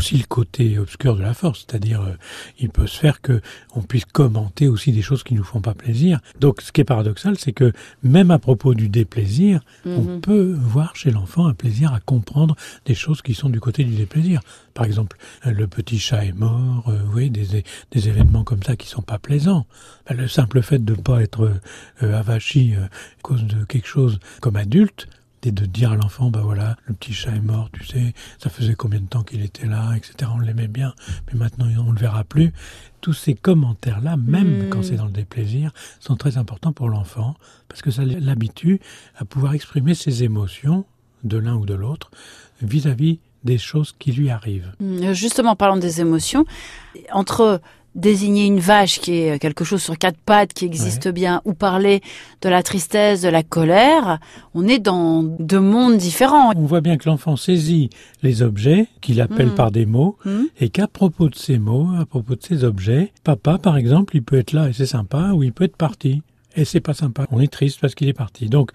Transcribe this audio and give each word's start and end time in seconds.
aussi 0.00 0.16
le 0.16 0.24
côté 0.24 0.78
obscur 0.78 1.14
de 1.14 1.20
la 1.22 1.34
force, 1.34 1.66
c'est-à-dire 1.68 2.00
euh, 2.00 2.14
il 2.58 2.70
peut 2.70 2.86
se 2.86 2.98
faire 2.98 3.20
que 3.20 3.42
on 3.74 3.82
puisse 3.82 4.06
commenter 4.06 4.66
aussi 4.66 4.92
des 4.92 5.02
choses 5.02 5.22
qui 5.22 5.34
nous 5.34 5.44
font 5.44 5.60
pas 5.60 5.74
plaisir. 5.74 6.20
Donc 6.40 6.62
ce 6.62 6.72
qui 6.72 6.80
est 6.80 6.84
paradoxal, 6.84 7.36
c'est 7.38 7.52
que 7.52 7.72
même 8.02 8.30
à 8.30 8.38
propos 8.38 8.72
du 8.72 8.88
déplaisir, 8.88 9.60
on 9.84 10.00
Mhm. 10.00 10.20
peut 10.22 10.56
voir 10.58 10.96
chez 10.96 11.10
l'enfant 11.10 11.46
un 11.46 11.52
plaisir 11.54 11.92
à 11.92 12.00
comprendre 12.00 12.56
des 12.86 12.94
choses 12.94 13.20
qui 13.20 13.34
sont 13.34 13.50
du 13.50 13.60
côté 13.60 13.84
du 13.84 13.94
déplaisir. 13.94 14.40
Par 14.72 14.86
exemple, 14.86 15.18
euh, 15.46 15.50
le 15.52 15.66
petit 15.66 15.98
chat 15.98 16.24
est 16.24 16.32
mort, 16.32 16.84
euh, 16.88 16.98
vous 17.04 17.12
voyez, 17.12 17.28
des, 17.28 17.62
des 17.90 18.08
événements 18.08 18.44
comme 18.44 18.62
ça 18.62 18.76
qui 18.76 18.86
sont 18.88 19.02
pas 19.02 19.18
plaisants. 19.18 19.66
Ben, 20.08 20.16
le 20.16 20.28
simple 20.28 20.62
fait 20.62 20.82
de 20.82 20.94
ne 20.96 21.00
pas 21.02 21.20
être 21.22 21.52
euh, 22.02 22.18
avachi 22.18 22.74
à 22.74 22.88
cause 23.22 23.44
de 23.44 23.64
quelque 23.64 23.86
chose 23.88 24.18
comme 24.40 24.56
adulte, 24.56 25.08
et 25.42 25.52
de 25.52 25.64
dire 25.66 25.92
à 25.92 25.96
l'enfant, 25.96 26.30
bah 26.30 26.40
voilà, 26.42 26.76
le 26.86 26.94
petit 26.94 27.12
chat 27.14 27.30
est 27.30 27.40
mort, 27.40 27.70
tu 27.72 27.84
sais, 27.84 28.12
ça 28.38 28.50
faisait 28.50 28.74
combien 28.74 29.00
de 29.00 29.06
temps 29.06 29.22
qu'il 29.22 29.42
était 29.42 29.66
là, 29.66 29.94
etc. 29.96 30.30
On 30.34 30.38
l'aimait 30.38 30.68
bien, 30.68 30.94
mais 31.28 31.38
maintenant 31.38 31.66
on 31.86 31.92
le 31.92 31.98
verra 31.98 32.24
plus. 32.24 32.52
Tous 33.00 33.14
ces 33.14 33.34
commentaires-là, 33.34 34.16
même 34.18 34.66
Mm. 34.66 34.68
quand 34.68 34.82
c'est 34.82 34.96
dans 34.96 35.06
le 35.06 35.12
déplaisir, 35.12 35.72
sont 35.98 36.16
très 36.16 36.36
importants 36.36 36.72
pour 36.72 36.88
l'enfant, 36.90 37.34
parce 37.68 37.80
que 37.80 37.90
ça 37.90 38.04
l'habitue 38.04 38.80
à 39.16 39.24
pouvoir 39.24 39.54
exprimer 39.54 39.94
ses 39.94 40.24
émotions, 40.24 40.84
de 41.24 41.38
l'un 41.38 41.54
ou 41.54 41.64
de 41.66 41.74
l'autre, 41.74 42.10
vis-à-vis 42.62 43.18
des 43.44 43.56
choses 43.58 43.94
qui 43.98 44.12
lui 44.12 44.28
arrivent. 44.28 44.72
Mm, 44.80 45.12
Justement, 45.12 45.56
parlant 45.56 45.78
des 45.78 46.02
émotions, 46.02 46.44
entre 47.12 47.62
désigner 47.94 48.46
une 48.46 48.60
vache 48.60 49.00
qui 49.00 49.14
est 49.14 49.38
quelque 49.38 49.64
chose 49.64 49.82
sur 49.82 49.98
quatre 49.98 50.18
pattes 50.18 50.52
qui 50.52 50.64
existe 50.64 51.08
bien 51.08 51.42
ou 51.44 51.54
parler 51.54 52.00
de 52.40 52.48
la 52.48 52.62
tristesse, 52.62 53.22
de 53.22 53.28
la 53.28 53.42
colère, 53.42 54.18
on 54.54 54.68
est 54.68 54.78
dans 54.78 55.22
deux 55.22 55.60
mondes 55.60 55.96
différents. 55.96 56.52
On 56.56 56.66
voit 56.66 56.80
bien 56.80 56.96
que 56.96 57.08
l'enfant 57.08 57.36
saisit 57.36 57.90
les 58.22 58.42
objets 58.42 58.86
qu'il 59.00 59.20
appelle 59.20 59.48
Mm. 59.48 59.54
par 59.54 59.70
des 59.70 59.86
mots 59.86 60.16
Hmm 60.24 60.44
et 60.60 60.68
qu'à 60.68 60.86
propos 60.86 61.28
de 61.28 61.34
ces 61.34 61.58
mots, 61.58 61.88
à 61.98 62.06
propos 62.06 62.34
de 62.34 62.42
ces 62.42 62.64
objets, 62.64 63.12
papa, 63.24 63.58
par 63.58 63.76
exemple, 63.76 64.16
il 64.16 64.22
peut 64.22 64.38
être 64.38 64.52
là 64.52 64.68
et 64.68 64.72
c'est 64.72 64.86
sympa, 64.86 65.32
ou 65.32 65.42
il 65.42 65.52
peut 65.52 65.64
être 65.64 65.76
parti 65.76 66.22
et 66.56 66.64
c'est 66.64 66.80
pas 66.80 66.94
sympa. 66.94 67.26
On 67.30 67.40
est 67.40 67.52
triste 67.52 67.78
parce 67.80 67.94
qu'il 67.94 68.08
est 68.08 68.12
parti. 68.12 68.46
Donc, 68.48 68.70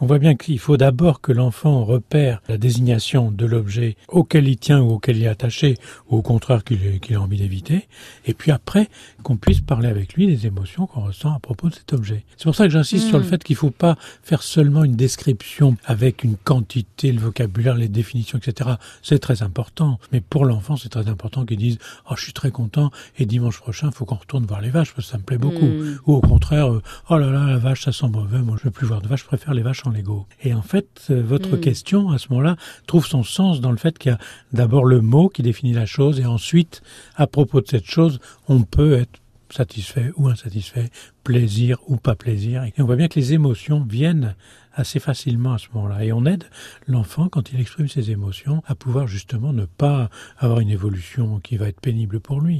on 0.00 0.06
voit 0.06 0.18
bien 0.18 0.34
qu'il 0.34 0.58
faut 0.58 0.76
d'abord 0.76 1.20
que 1.20 1.32
l'enfant 1.32 1.84
repère 1.84 2.40
la 2.48 2.56
désignation 2.56 3.30
de 3.30 3.46
l'objet 3.46 3.96
auquel 4.08 4.48
il 4.48 4.56
tient 4.56 4.80
ou 4.80 4.92
auquel 4.92 5.18
il 5.18 5.24
est 5.24 5.28
attaché, 5.28 5.76
ou 6.08 6.16
au 6.16 6.22
contraire 6.22 6.64
qu'il 6.64 7.14
a 7.14 7.20
envie 7.20 7.38
d'éviter, 7.38 7.86
et 8.26 8.34
puis 8.34 8.50
après 8.50 8.88
qu'on 9.22 9.36
puisse 9.36 9.60
parler 9.60 9.88
avec 9.88 10.14
lui 10.14 10.26
des 10.26 10.46
émotions 10.46 10.86
qu'on 10.86 11.02
ressent 11.02 11.34
à 11.34 11.38
propos 11.38 11.68
de 11.68 11.74
cet 11.74 11.92
objet. 11.92 12.24
C'est 12.36 12.44
pour 12.44 12.54
ça 12.54 12.64
que 12.64 12.72
j'insiste 12.72 13.08
sur 13.08 13.18
le 13.18 13.24
fait 13.24 13.42
qu'il 13.44 13.54
ne 13.54 13.58
faut 13.58 13.70
pas 13.70 13.96
faire 14.22 14.42
seulement 14.42 14.84
une 14.84 14.96
description 14.96 15.76
avec 15.84 16.24
une 16.24 16.36
quantité, 16.36 17.12
le 17.12 17.20
vocabulaire, 17.20 17.74
les 17.74 17.88
définitions, 17.88 18.38
etc. 18.38 18.70
C'est 19.02 19.18
très 19.18 19.42
important, 19.42 19.98
mais 20.12 20.20
pour 20.20 20.44
l'enfant, 20.44 20.76
c'est 20.76 20.88
très 20.88 21.08
important 21.08 21.44
qu'il 21.44 21.58
dise 21.58 21.78
«Oh, 22.10 22.14
je 22.16 22.22
suis 22.22 22.32
très 22.32 22.50
content, 22.50 22.90
et 23.18 23.26
dimanche 23.26 23.58
prochain, 23.60 23.88
il 23.88 23.94
faut 23.94 24.04
qu'on 24.04 24.16
retourne 24.16 24.46
voir 24.46 24.60
les 24.60 24.70
vaches, 24.70 24.94
parce 24.94 25.06
que 25.06 25.12
ça 25.12 25.18
me 25.18 25.22
plaît 25.22 25.38
beaucoup. 25.38 25.66
Mm. 25.66 25.98
Ou 26.06 26.14
au 26.14 26.20
contraire, 26.20 26.72
euh, 26.72 26.82
oh 27.10 27.18
là 27.18 27.30
là, 27.30 27.46
la 27.46 27.58
vache, 27.58 27.84
ça 27.84 27.92
sent 27.92 28.08
mauvais, 28.08 28.38
moi 28.38 28.56
je 28.58 28.64
veux 28.64 28.70
plus 28.70 28.86
voir 28.86 29.02
de 29.02 29.08
vache, 29.08 29.20
je 29.20 29.26
préfère 29.26 29.52
les 29.52 29.62
vaches 29.62 29.86
en 29.86 29.89
Lego. 29.90 30.26
Et 30.42 30.54
en 30.54 30.62
fait, 30.62 31.06
euh, 31.10 31.22
votre 31.22 31.56
Mm. 31.56 31.60
question, 31.60 32.10
à 32.10 32.18
ce 32.18 32.28
moment-là, 32.30 32.56
trouve 32.86 33.06
son 33.06 33.22
sens 33.22 33.60
dans 33.60 33.70
le 33.70 33.76
fait 33.76 33.98
qu'il 33.98 34.12
y 34.12 34.14
a 34.14 34.18
d'abord 34.52 34.84
le 34.84 35.00
mot 35.00 35.28
qui 35.28 35.42
définit 35.42 35.72
la 35.72 35.86
chose, 35.86 36.20
et 36.20 36.26
ensuite, 36.26 36.82
à 37.16 37.26
propos 37.26 37.60
de 37.60 37.68
cette 37.68 37.86
chose, 37.86 38.20
on 38.48 38.62
peut 38.62 38.94
être 38.94 39.20
satisfait 39.50 40.12
ou 40.16 40.28
insatisfait, 40.28 40.90
plaisir 41.24 41.78
ou 41.88 41.96
pas 41.96 42.14
plaisir. 42.14 42.62
Et 42.64 42.72
on 42.78 42.84
voit 42.84 42.96
bien 42.96 43.08
que 43.08 43.18
les 43.18 43.32
émotions 43.32 43.80
viennent 43.88 44.36
assez 44.72 45.00
facilement 45.00 45.54
à 45.54 45.58
ce 45.58 45.66
moment-là. 45.74 46.04
Et 46.04 46.12
on 46.12 46.24
aide 46.24 46.44
l'enfant, 46.86 47.28
quand 47.28 47.52
il 47.52 47.60
exprime 47.60 47.88
ses 47.88 48.12
émotions, 48.12 48.62
à 48.66 48.76
pouvoir 48.76 49.08
justement 49.08 49.52
ne 49.52 49.64
pas 49.64 50.08
avoir 50.38 50.60
une 50.60 50.70
évolution 50.70 51.40
qui 51.40 51.56
va 51.56 51.66
être 51.66 51.80
pénible 51.80 52.20
pour 52.20 52.40
lui. 52.40 52.58